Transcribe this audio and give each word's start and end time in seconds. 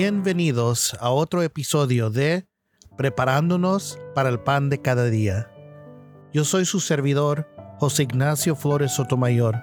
Bienvenidos 0.00 0.96
a 1.00 1.10
otro 1.10 1.42
episodio 1.42 2.08
de 2.08 2.46
Preparándonos 2.96 3.98
para 4.14 4.28
el 4.28 4.38
pan 4.38 4.70
de 4.70 4.80
cada 4.80 5.06
día. 5.06 5.50
Yo 6.32 6.44
soy 6.44 6.66
su 6.66 6.78
servidor, 6.78 7.48
José 7.80 8.04
Ignacio 8.04 8.54
Flores 8.54 8.92
Sotomayor, 8.92 9.56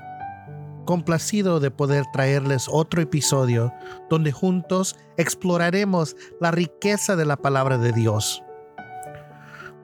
complacido 0.83 1.61
de 1.61 1.71
poder 1.71 2.03
traerles 2.11 2.67
otro 2.69 3.01
episodio 3.01 3.71
donde 4.09 4.33
juntos 4.33 4.97
exploraremos 5.15 6.17
la 6.41 6.51
riqueza 6.51 7.15
de 7.15 7.23
la 7.23 7.37
palabra 7.37 7.77
de 7.77 7.93
Dios. 7.93 8.43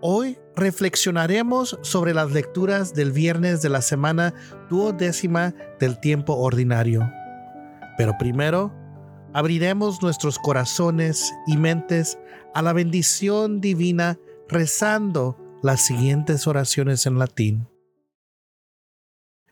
Hoy 0.02 0.38
reflexionaremos 0.58 1.80
sobre 1.82 2.14
las 2.14 2.30
lecturas 2.32 2.94
del 2.94 3.14
viernes 3.14 3.62
de 3.62 3.70
la 3.70 3.82
semana 3.82 4.34
duodécima 4.70 5.54
del 5.80 5.98
tiempo 6.02 6.36
ordinario. 6.36 7.10
Pero 7.98 8.18
primero, 8.18 8.81
abriremos 9.34 10.02
nuestros 10.02 10.38
corazones 10.38 11.34
y 11.48 11.58
mentes 11.58 12.18
a 12.54 12.62
la 12.62 12.74
bendición 12.74 13.62
divina 13.62 14.20
rezando 14.48 15.38
las 15.64 15.86
siguientes 15.86 16.48
oraciones 16.48 17.06
en 17.06 17.18
latín. 17.18 17.68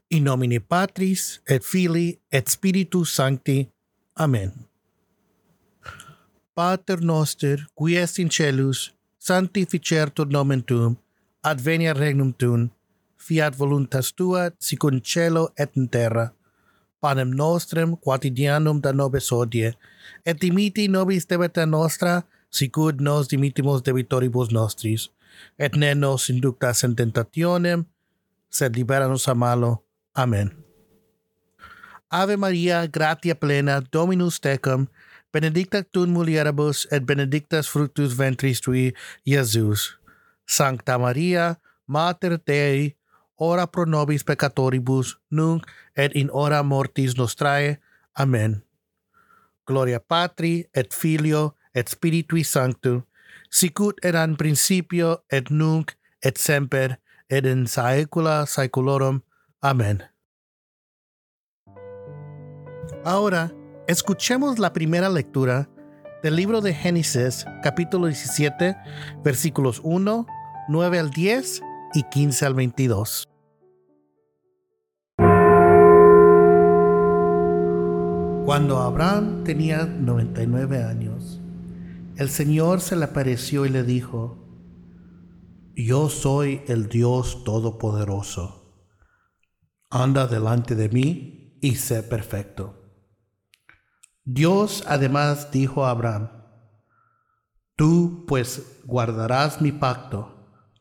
In 0.10 0.24
nomine 0.24 0.60
Patris 0.60 1.42
et 1.46 1.64
Filii 1.64 2.20
et 2.32 2.48
Spiritus 2.48 3.14
Sancti. 3.14 3.70
Amen. 4.16 4.52
Pater 6.56 7.02
noster, 7.02 7.68
qui 7.76 7.96
est 7.96 8.20
in 8.20 8.30
celus, 8.30 8.96
sanctificertur 9.18 10.28
nomen 10.28 10.64
tuum, 10.64 10.98
advenia 11.44 11.94
regnum 11.94 12.34
tuum, 12.34 12.72
fiat 13.18 13.56
voluntas 13.56 14.14
tua, 14.16 14.52
sic 14.60 14.84
in 14.84 15.02
cielo 15.02 15.54
et 15.56 15.78
in 15.78 15.88
terra 15.88 16.34
panem 17.02 17.32
nostrem 17.32 17.96
quotidianum 17.98 18.82
da 18.82 18.94
nobis 18.94 19.32
hodie, 19.32 19.74
et 20.26 20.40
dimiti 20.42 20.88
nobis 20.88 21.26
debita 21.26 21.66
nostra, 21.66 22.24
sicud 22.52 23.02
nos 23.02 23.28
dimitimos 23.28 23.84
debitoribus 23.84 24.52
nostris, 24.52 25.10
et 25.58 25.76
ne 25.76 25.94
nos 25.96 26.30
inductas 26.30 26.84
in 26.84 26.96
tentationem, 26.96 27.86
sed 28.50 28.76
libera 28.76 29.08
nos 29.08 29.28
a 29.28 29.36
malo. 29.36 29.84
Amen. 30.16 30.52
Ave 32.12 32.38
Maria, 32.38 32.88
gratia 32.88 33.36
plena, 33.36 33.82
Dominus 33.94 34.40
tecum, 34.42 34.88
benedicta 35.32 35.84
tu 35.84 36.04
in 36.04 36.10
mulieribus, 36.10 36.88
et 36.92 37.06
benedictus 37.06 37.70
fructus 37.70 38.18
ventris 38.18 38.62
tui, 38.62 38.94
Iesus. 39.26 40.00
Sancta 40.50 40.98
Maria, 40.98 41.60
Mater 41.88 42.40
Dei, 42.42 42.96
ora 43.40 43.68
pro 43.68 43.86
nobis 43.86 44.24
peccatoribus, 44.24 45.18
nunc 45.32 45.66
et 45.96 46.16
in 46.16 46.30
hora 46.32 46.64
mortis 46.64 47.18
nostrae. 47.18 47.80
Amen. 48.20 48.64
Gloria 49.66 50.00
Patri 50.00 50.68
et 50.74 50.94
Filio 50.94 51.56
et 51.74 51.88
Spiritui 51.88 52.44
Sancto, 52.44 53.06
sicut 53.50 54.04
eran 54.04 54.36
principio 54.36 55.24
et 55.32 55.50
nunc 55.50 55.96
et 56.22 56.38
semper 56.38 56.98
et 57.30 57.46
in 57.46 57.68
saecula 57.68 58.46
saeculorum. 58.46 59.22
Amén. 59.62 60.04
Ahora, 63.06 63.52
escuchemos 63.88 64.60
la 64.60 64.74
primera 64.74 65.10
lectura 65.10 65.70
del 66.24 66.36
libro 66.36 66.60
de 66.60 66.74
Génesis, 66.74 67.46
capítulo 67.64 68.08
17, 68.08 68.76
versículos 69.24 69.80
1, 69.84 70.28
9 70.68 71.00
al 71.00 71.12
10 71.12 71.69
y 71.94 72.04
15 72.04 72.46
al 72.46 72.54
22. 72.54 73.30
Cuando 78.46 78.80
Abraham 78.80 79.44
tenía 79.44 79.86
99 79.86 80.84
años, 80.84 81.40
el 82.18 82.30
Señor 82.30 82.82
se 82.82 82.96
le 82.96 83.06
apareció 83.06 83.66
y 83.66 83.70
le 83.70 83.84
dijo, 83.84 84.38
Yo 85.76 86.10
soy 86.10 86.64
el 86.68 86.90
Dios 86.90 87.44
Todopoderoso. 87.44 88.84
Anda 89.92 90.28
delante 90.28 90.76
de 90.76 90.90
mí 90.90 91.58
y 91.62 91.76
sé 91.76 92.04
perfecto. 92.04 92.76
Dios 94.26 94.84
además 94.88 95.52
dijo 95.52 95.86
a 95.86 95.92
Abraham, 95.92 96.30
Tú 97.76 98.26
pues 98.28 98.82
guardarás 98.84 99.62
mi 99.62 99.72
pacto, 99.72 100.39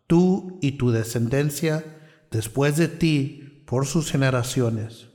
tú 0.09 0.59
y 0.61 0.73
tu 0.73 0.91
descendencia 0.91 1.85
después 2.33 2.77
de 2.77 2.89
ti 2.89 3.65
por 3.69 3.87
sus 3.87 4.11
generaciones. 4.11 5.11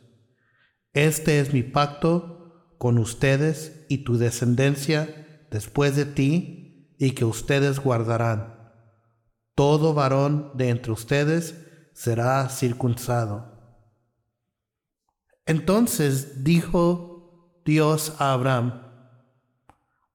Este 0.93 1.41
es 1.41 1.53
mi 1.53 1.63
pacto 1.63 2.75
con 2.77 2.97
ustedes 2.97 3.85
y 3.89 3.99
tu 3.99 4.17
descendencia 4.17 5.47
después 5.51 5.95
de 5.95 6.05
ti, 6.05 6.95
y 6.97 7.11
que 7.11 7.25
ustedes 7.25 7.79
guardarán. 7.79 8.71
Todo 9.55 9.93
varón 9.93 10.51
de 10.55 10.69
entre 10.69 10.91
ustedes 10.91 11.55
será 11.93 12.47
circuncidado. 12.49 13.51
Entonces 15.45 16.43
dijo 16.43 17.61
Dios 17.65 18.15
a 18.19 18.33
Abraham, 18.33 18.81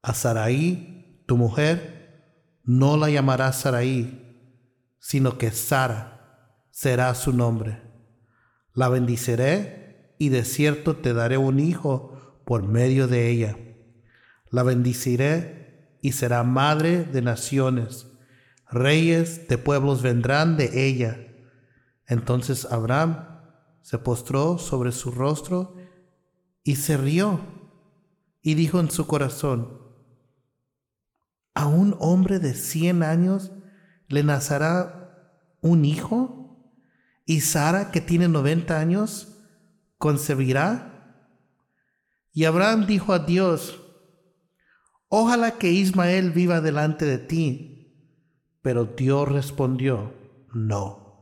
a 0.03 0.15
Sarai, 0.15 1.23
tu 1.27 1.37
mujer, 1.37 2.63
no 2.65 2.97
la 2.97 3.11
llamarás 3.11 3.61
Sarai, 3.61 4.28
sino 4.99 5.39
que 5.39 5.51
Sara 5.51 6.55
será 6.71 7.15
su 7.15 7.33
nombre. 7.33 7.83
La 8.73 8.89
bendiciré 8.89 10.15
y 10.19 10.29
de 10.29 10.45
cierto 10.45 10.97
te 10.97 11.13
daré 11.13 11.37
un 11.37 11.61
hijo 11.61 12.43
por 12.45 12.63
medio 12.63 13.09
de 13.09 13.29
ella. 13.29 13.57
La 14.51 14.63
bendiciré 14.63 15.99
y 16.01 16.13
será 16.13 16.43
madre 16.45 17.05
de 17.05 17.23
naciones. 17.23 18.07
Reyes 18.71 19.49
de 19.49 19.59
pueblos 19.59 20.03
vendrán 20.03 20.57
de 20.57 20.87
ella. 20.87 21.19
Entonces 22.07 22.67
Abraham 22.71 23.27
se 23.83 23.99
postró 23.99 24.59
sobre 24.59 24.93
su 24.93 25.11
rostro 25.11 25.75
y 26.63 26.77
se 26.77 26.97
rió 26.97 27.41
y 28.43 28.55
dijo 28.55 28.81
en 28.81 28.91
su 28.91 29.07
corazón, 29.07 29.81
¿a 31.55 31.67
un 31.67 31.97
hombre 31.99 32.39
de 32.39 32.55
cien 32.55 33.03
años 33.03 33.53
le 34.09 34.23
nacerá 34.23 35.35
un 35.61 35.85
hijo? 35.85 36.75
¿Y 37.25 37.41
Sara, 37.41 37.91
que 37.91 38.01
tiene 38.01 38.29
noventa 38.29 38.81
años, 38.81 39.37
concebirá? 39.99 40.95
Y 42.33 42.45
Abraham 42.45 42.87
dijo 42.87 43.13
a 43.13 43.19
Dios, 43.19 43.81
ojalá 45.09 45.53
que 45.59 45.71
Ismael 45.71 46.31
viva 46.31 46.61
delante 46.61 47.05
de 47.05 47.19
ti. 47.19 47.75
Pero 48.63 48.85
Dios 48.85 49.29
respondió, 49.29 50.15
no, 50.53 51.21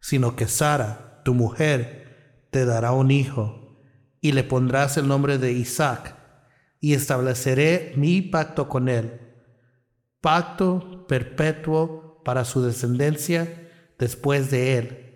sino 0.00 0.36
que 0.36 0.46
Sara, 0.46 1.22
tu 1.24 1.34
mujer, 1.34 2.48
te 2.50 2.64
dará 2.64 2.92
un 2.92 3.10
hijo, 3.10 3.82
y 4.20 4.32
le 4.32 4.42
pondrás 4.42 4.96
el 4.96 5.06
nombre 5.06 5.38
de 5.38 5.52
Isaac, 5.52 6.16
y 6.80 6.94
estableceré 6.94 7.92
mi 7.96 8.22
pacto 8.22 8.68
con 8.68 8.88
él, 8.88 9.20
pacto 10.20 11.06
perpetuo 11.06 12.07
para 12.28 12.44
su 12.44 12.60
descendencia 12.60 13.70
después 13.98 14.50
de 14.50 14.76
él. 14.76 15.14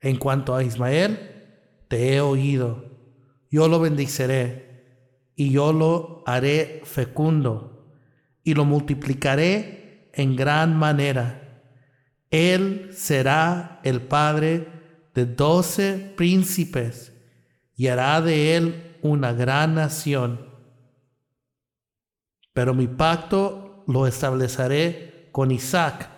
En 0.00 0.16
cuanto 0.16 0.56
a 0.56 0.64
Ismael, 0.64 1.18
te 1.88 2.14
he 2.14 2.22
oído, 2.22 2.86
yo 3.50 3.68
lo 3.68 3.78
bendiciré 3.80 5.28
y 5.36 5.50
yo 5.50 5.74
lo 5.74 6.22
haré 6.24 6.80
fecundo 6.84 7.92
y 8.42 8.54
lo 8.54 8.64
multiplicaré 8.64 10.10
en 10.14 10.36
gran 10.36 10.74
manera. 10.74 11.60
Él 12.30 12.92
será 12.94 13.82
el 13.84 14.00
padre 14.00 14.68
de 15.14 15.26
doce 15.26 16.14
príncipes 16.16 17.12
y 17.76 17.88
hará 17.88 18.22
de 18.22 18.56
él 18.56 18.96
una 19.02 19.34
gran 19.34 19.74
nación. 19.74 20.48
Pero 22.54 22.72
mi 22.72 22.86
pacto 22.86 23.84
lo 23.86 24.06
estableceré 24.06 25.28
con 25.30 25.50
Isaac, 25.50 26.14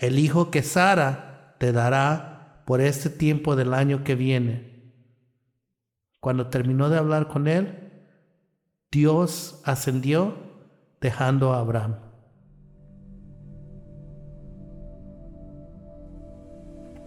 el 0.00 0.18
hijo 0.18 0.50
que 0.50 0.62
Sara 0.62 1.54
te 1.58 1.72
dará 1.72 2.62
por 2.64 2.80
este 2.80 3.10
tiempo 3.10 3.54
del 3.54 3.74
año 3.74 4.02
que 4.02 4.14
viene. 4.14 4.94
Cuando 6.20 6.48
terminó 6.48 6.88
de 6.88 6.96
hablar 6.96 7.28
con 7.28 7.46
él, 7.46 7.90
Dios 8.90 9.60
ascendió 9.64 10.36
dejando 11.02 11.52
a 11.52 11.60
Abraham. 11.60 11.96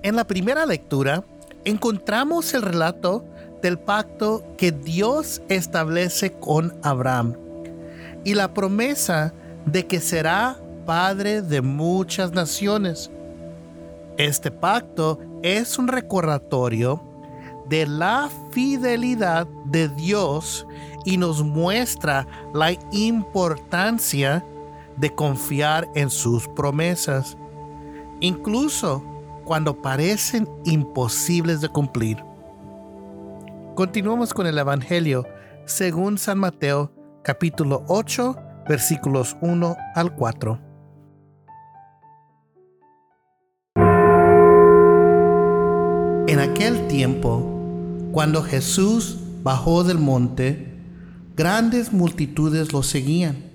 En 0.03 0.15
la 0.15 0.25
primera 0.25 0.65
lectura 0.65 1.23
encontramos 1.65 2.53
el 2.53 2.61
relato 2.61 3.25
del 3.63 3.79
pacto 3.79 4.43
que 4.55 4.71
Dios 4.71 5.41
establece 5.49 6.33
con 6.33 6.77
Abraham 6.83 7.37
y 8.23 8.35
la 8.35 8.53
promesa 8.53 9.33
de 9.65 9.87
que 9.87 9.99
será 9.99 10.57
padre 10.85 11.41
de 11.41 11.61
muchas 11.61 12.31
naciones. 12.31 13.11
Este 14.17 14.51
pacto 14.51 15.19
es 15.41 15.77
un 15.77 15.87
recordatorio 15.87 17.01
de 17.67 17.87
la 17.87 18.29
fidelidad 18.51 19.47
de 19.65 19.89
Dios 19.89 20.67
y 21.05 21.17
nos 21.17 21.43
muestra 21.43 22.27
la 22.53 22.71
importancia 22.91 24.45
de 24.97 25.13
confiar 25.13 25.87
en 25.95 26.09
sus 26.09 26.47
promesas, 26.49 27.37
incluso 28.19 29.03
cuando 29.45 29.81
parecen 29.81 30.47
imposibles 30.65 31.61
de 31.61 31.69
cumplir. 31.69 32.23
Continuamos 33.75 34.33
con 34.33 34.45
el 34.45 34.57
Evangelio 34.57 35.25
según 35.65 36.17
San 36.17 36.37
Mateo 36.37 36.91
capítulo 37.23 37.83
8 37.87 38.35
versículos 38.67 39.35
1 39.41 39.75
al 39.95 40.15
4. 40.15 40.72
En 46.33 46.39
aquel 46.39 46.87
tiempo, 46.87 48.09
cuando 48.11 48.41
Jesús 48.41 49.19
bajó 49.43 49.83
del 49.83 49.99
monte, 49.99 50.81
grandes 51.35 51.93
multitudes 51.93 52.73
lo 52.73 52.81
seguían. 52.81 53.51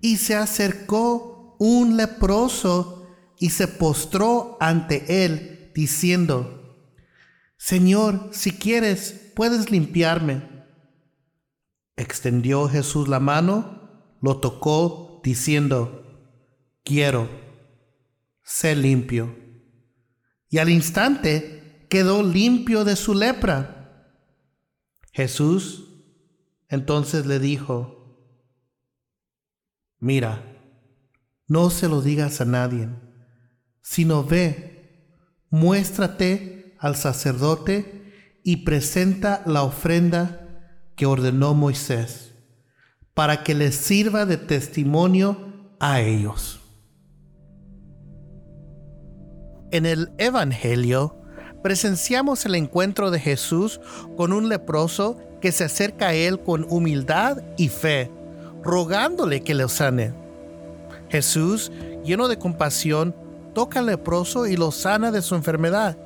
Y 0.00 0.18
se 0.18 0.36
acercó 0.36 1.56
un 1.58 1.96
leproso 1.96 3.04
y 3.40 3.50
se 3.50 3.66
postró 3.66 4.58
ante 4.60 5.24
él, 5.24 5.72
diciendo, 5.74 6.86
Señor, 7.56 8.28
si 8.30 8.52
quieres, 8.52 9.32
puedes 9.34 9.72
limpiarme. 9.72 10.44
Extendió 11.96 12.68
Jesús 12.68 13.08
la 13.08 13.18
mano, 13.18 14.14
lo 14.22 14.36
tocó, 14.36 15.20
diciendo, 15.24 16.30
Quiero, 16.84 17.28
sé 18.44 18.76
limpio. 18.76 19.49
Y 20.50 20.58
al 20.58 20.68
instante 20.68 21.86
quedó 21.88 22.22
limpio 22.22 22.84
de 22.84 22.96
su 22.96 23.14
lepra. 23.14 24.04
Jesús 25.12 25.86
entonces 26.68 27.26
le 27.26 27.38
dijo, 27.38 27.96
Mira, 29.98 30.42
no 31.46 31.70
se 31.70 31.88
lo 31.88 32.00
digas 32.00 32.40
a 32.40 32.44
nadie, 32.44 32.88
sino 33.82 34.24
ve, 34.24 35.14
muéstrate 35.50 36.76
al 36.78 36.96
sacerdote 36.96 38.40
y 38.42 38.58
presenta 38.58 39.42
la 39.46 39.62
ofrenda 39.62 40.94
que 40.96 41.06
ordenó 41.06 41.54
Moisés, 41.54 42.32
para 43.14 43.42
que 43.42 43.54
les 43.54 43.74
sirva 43.74 44.26
de 44.26 44.36
testimonio 44.36 45.76
a 45.80 46.00
ellos. 46.00 46.59
En 49.72 49.86
el 49.86 50.10
Evangelio 50.18 51.14
presenciamos 51.62 52.44
el 52.44 52.56
encuentro 52.56 53.12
de 53.12 53.20
Jesús 53.20 53.80
con 54.16 54.32
un 54.32 54.48
leproso 54.48 55.16
que 55.40 55.52
se 55.52 55.64
acerca 55.64 56.08
a 56.08 56.14
él 56.14 56.40
con 56.40 56.66
humildad 56.68 57.42
y 57.56 57.68
fe, 57.68 58.10
rogándole 58.64 59.42
que 59.42 59.54
le 59.54 59.68
sane. 59.68 60.12
Jesús, 61.08 61.70
lleno 62.04 62.26
de 62.26 62.38
compasión, 62.38 63.14
toca 63.54 63.78
al 63.78 63.86
leproso 63.86 64.46
y 64.48 64.56
lo 64.56 64.72
sana 64.72 65.12
de 65.12 65.22
su 65.22 65.36
enfermedad. 65.36 65.96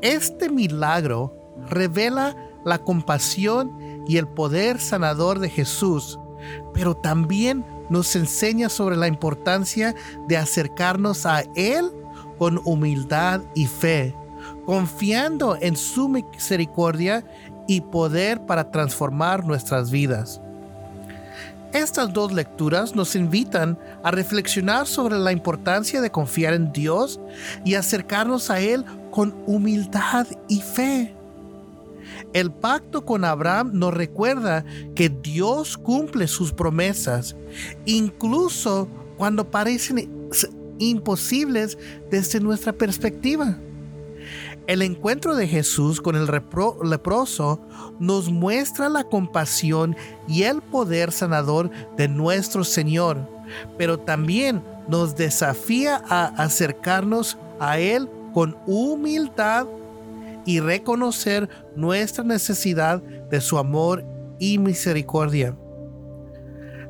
Este 0.00 0.48
milagro 0.48 1.36
revela 1.68 2.36
la 2.64 2.78
compasión 2.78 4.04
y 4.06 4.16
el 4.16 4.26
poder 4.26 4.80
sanador 4.80 5.40
de 5.40 5.50
Jesús, 5.50 6.18
pero 6.72 6.96
también 6.96 7.66
nos 7.90 8.16
enseña 8.16 8.70
sobre 8.70 8.96
la 8.96 9.08
importancia 9.08 9.94
de 10.26 10.38
acercarnos 10.38 11.26
a 11.26 11.42
Él 11.54 11.92
con 12.38 12.60
humildad 12.64 13.40
y 13.54 13.66
fe, 13.66 14.14
confiando 14.64 15.56
en 15.60 15.76
su 15.76 16.08
misericordia 16.08 17.24
y 17.66 17.80
poder 17.80 18.40
para 18.46 18.70
transformar 18.70 19.44
nuestras 19.44 19.90
vidas. 19.90 20.40
Estas 21.72 22.14
dos 22.14 22.32
lecturas 22.32 22.94
nos 22.94 23.14
invitan 23.14 23.78
a 24.02 24.10
reflexionar 24.10 24.86
sobre 24.86 25.18
la 25.18 25.32
importancia 25.32 26.00
de 26.00 26.10
confiar 26.10 26.54
en 26.54 26.72
Dios 26.72 27.20
y 27.62 27.74
acercarnos 27.74 28.48
a 28.48 28.60
Él 28.60 28.86
con 29.10 29.34
humildad 29.46 30.26
y 30.48 30.62
fe. 30.62 31.14
El 32.32 32.50
pacto 32.50 33.04
con 33.04 33.24
Abraham 33.24 33.72
nos 33.74 33.92
recuerda 33.92 34.64
que 34.94 35.10
Dios 35.10 35.76
cumple 35.76 36.26
sus 36.26 36.52
promesas, 36.52 37.36
incluso 37.84 38.88
cuando 39.18 39.50
parecen 39.50 40.28
imposibles 40.78 41.78
desde 42.10 42.40
nuestra 42.40 42.72
perspectiva. 42.72 43.58
El 44.66 44.82
encuentro 44.82 45.34
de 45.34 45.48
Jesús 45.48 46.00
con 46.00 46.14
el 46.14 46.26
leproso 46.26 47.60
nos 47.98 48.30
muestra 48.30 48.90
la 48.90 49.04
compasión 49.04 49.96
y 50.28 50.42
el 50.42 50.60
poder 50.60 51.10
sanador 51.10 51.70
de 51.96 52.06
nuestro 52.06 52.64
Señor, 52.64 53.26
pero 53.78 53.98
también 53.98 54.62
nos 54.86 55.16
desafía 55.16 56.02
a 56.08 56.26
acercarnos 56.42 57.38
a 57.58 57.78
Él 57.78 58.10
con 58.34 58.58
humildad 58.66 59.66
y 60.44 60.60
reconocer 60.60 61.48
nuestra 61.74 62.22
necesidad 62.24 63.00
de 63.02 63.40
su 63.40 63.56
amor 63.56 64.04
y 64.38 64.58
misericordia. 64.58 65.56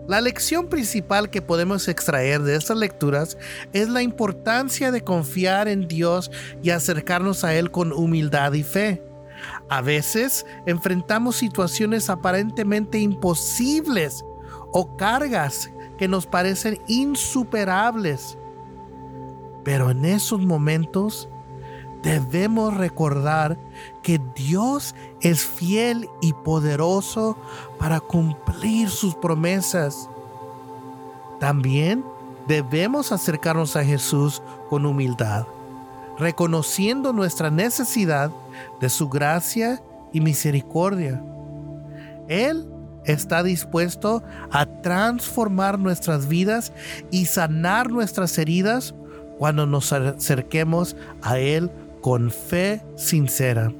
La 0.08 0.22
lección 0.22 0.68
principal 0.68 1.28
que 1.28 1.42
podemos 1.42 1.86
extraer 1.86 2.40
de 2.40 2.56
estas 2.56 2.78
lecturas 2.78 3.36
es 3.74 3.90
la 3.90 4.00
importancia 4.00 4.90
de 4.90 5.04
confiar 5.04 5.68
en 5.68 5.86
Dios 5.86 6.30
y 6.62 6.70
acercarnos 6.70 7.44
a 7.44 7.54
Él 7.54 7.70
con 7.70 7.92
humildad 7.92 8.54
y 8.54 8.62
fe. 8.62 9.02
A 9.68 9.82
veces 9.82 10.46
enfrentamos 10.64 11.36
situaciones 11.36 12.08
aparentemente 12.08 12.98
imposibles 12.98 14.24
o 14.72 14.96
cargas 14.96 15.70
que 15.98 16.08
nos 16.08 16.26
parecen 16.26 16.80
insuperables. 16.88 18.38
Pero 19.62 19.90
en 19.90 20.06
esos 20.06 20.40
momentos 20.40 21.28
debemos 22.08 22.74
recordar 22.74 23.58
que 24.02 24.18
Dios 24.34 24.94
es 25.20 25.44
fiel 25.44 26.08
y 26.22 26.32
poderoso 26.32 27.36
para 27.78 28.00
cumplir 28.00 28.88
sus 28.88 29.14
promesas. 29.14 30.08
También 31.38 32.02
debemos 32.46 33.12
acercarnos 33.12 33.76
a 33.76 33.84
Jesús 33.84 34.42
con 34.70 34.86
humildad, 34.86 35.46
reconociendo 36.18 37.12
nuestra 37.12 37.50
necesidad 37.50 38.30
de 38.80 38.88
su 38.88 39.10
gracia 39.10 39.82
y 40.10 40.22
misericordia. 40.22 41.22
Él 42.26 42.66
está 43.04 43.42
dispuesto 43.42 44.22
a 44.50 44.64
transformar 44.64 45.78
nuestras 45.78 46.26
vidas 46.26 46.72
y 47.10 47.26
sanar 47.26 47.90
nuestras 47.90 48.38
heridas 48.38 48.94
cuando 49.36 49.66
nos 49.66 49.92
acerquemos 49.92 50.96
a 51.20 51.38
Él 51.38 51.70
con 52.00 52.30
fe 52.30 52.82
sincera. 52.96 53.72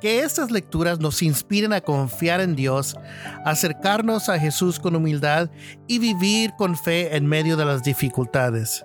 Que 0.00 0.20
estas 0.20 0.50
lecturas 0.50 0.98
nos 0.98 1.22
inspiren 1.22 1.72
a 1.72 1.80
confiar 1.80 2.40
en 2.40 2.56
Dios, 2.56 2.96
acercarnos 3.44 4.28
a 4.28 4.38
Jesús 4.38 4.80
con 4.80 4.96
humildad 4.96 5.48
y 5.86 6.00
vivir 6.00 6.50
con 6.58 6.76
fe 6.76 7.16
en 7.16 7.26
medio 7.26 7.56
de 7.56 7.64
las 7.64 7.84
dificultades. 7.84 8.84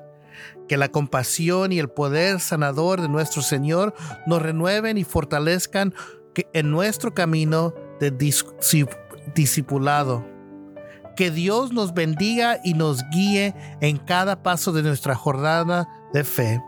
Que 0.67 0.77
la 0.77 0.89
compasión 0.89 1.71
y 1.71 1.79
el 1.79 1.89
poder 1.89 2.39
sanador 2.39 3.01
de 3.01 3.09
nuestro 3.09 3.41
Señor 3.41 3.95
nos 4.27 4.41
renueven 4.41 4.97
y 4.99 5.03
fortalezcan 5.03 5.93
en 6.53 6.69
nuestro 6.69 7.15
camino 7.15 7.73
de 7.99 8.11
discipulado. 9.33 10.36
Que 11.17 11.31
Dios 11.31 11.73
nos 11.73 11.95
bendiga 11.95 12.59
y 12.63 12.75
nos 12.75 13.03
guíe 13.09 13.55
en 13.81 13.97
cada 13.97 14.43
paso 14.43 14.71
de 14.71 14.83
nuestra 14.83 15.15
jornada 15.15 15.89
de 16.13 16.23
fe. 16.23 16.63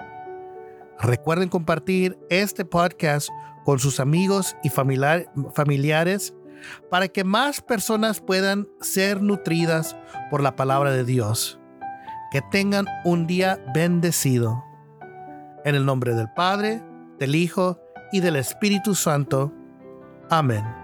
Recuerden 1.00 1.50
compartir 1.50 2.18
este 2.32 2.66
podcast 2.66 3.30
con 3.64 3.78
sus 3.78 4.00
amigos 4.00 4.58
y 4.64 4.70
familiares 4.70 6.34
para 6.90 7.08
que 7.08 7.24
más 7.24 7.62
personas 7.62 8.22
puedan 8.22 8.68
ser 8.82 9.22
nutridas 9.22 9.96
por 10.32 10.42
la 10.42 10.56
palabra 10.56 10.92
de 10.92 11.06
Dios. 11.06 11.60
Que 12.32 12.42
tengan 12.42 12.88
un 13.06 13.28
día 13.28 13.64
bendecido. 13.74 14.64
En 15.64 15.76
el 15.76 15.86
nombre 15.86 16.16
del 16.16 16.32
Padre, 16.34 16.84
del 17.20 17.36
Hijo 17.36 17.80
y 18.12 18.22
del 18.22 18.36
Espíritu 18.36 18.96
Santo. 18.96 19.54
Amén. 20.32 20.79